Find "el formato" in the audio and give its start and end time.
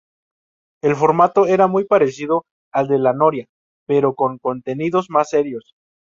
0.81-1.45